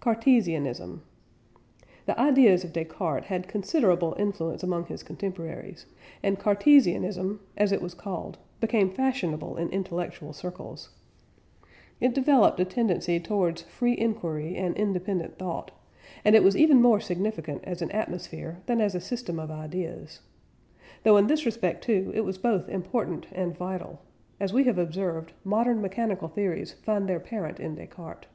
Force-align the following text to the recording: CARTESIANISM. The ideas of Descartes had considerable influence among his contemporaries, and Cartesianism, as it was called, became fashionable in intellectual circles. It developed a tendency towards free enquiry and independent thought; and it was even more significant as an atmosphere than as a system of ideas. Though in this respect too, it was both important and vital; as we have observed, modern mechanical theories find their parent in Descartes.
CARTESIANISM. 0.00 1.02
The 2.06 2.18
ideas 2.18 2.64
of 2.64 2.72
Descartes 2.72 3.26
had 3.26 3.46
considerable 3.46 4.16
influence 4.18 4.62
among 4.62 4.86
his 4.86 5.02
contemporaries, 5.02 5.84
and 6.22 6.38
Cartesianism, 6.38 7.40
as 7.58 7.72
it 7.72 7.82
was 7.82 7.92
called, 7.92 8.38
became 8.58 8.88
fashionable 8.88 9.58
in 9.58 9.68
intellectual 9.68 10.32
circles. 10.32 10.88
It 12.00 12.14
developed 12.14 12.58
a 12.58 12.64
tendency 12.64 13.20
towards 13.20 13.60
free 13.64 13.94
enquiry 13.98 14.56
and 14.56 14.74
independent 14.78 15.36
thought; 15.36 15.72
and 16.24 16.34
it 16.34 16.42
was 16.42 16.56
even 16.56 16.80
more 16.80 16.98
significant 16.98 17.60
as 17.64 17.82
an 17.82 17.90
atmosphere 17.90 18.62
than 18.64 18.80
as 18.80 18.94
a 18.94 18.98
system 18.98 19.38
of 19.38 19.50
ideas. 19.50 20.20
Though 21.02 21.18
in 21.18 21.26
this 21.26 21.44
respect 21.44 21.84
too, 21.84 22.12
it 22.14 22.22
was 22.22 22.38
both 22.38 22.70
important 22.70 23.26
and 23.30 23.54
vital; 23.54 24.00
as 24.40 24.54
we 24.54 24.64
have 24.64 24.78
observed, 24.78 25.34
modern 25.44 25.82
mechanical 25.82 26.28
theories 26.28 26.72
find 26.82 27.06
their 27.06 27.20
parent 27.20 27.60
in 27.60 27.74
Descartes. 27.74 28.26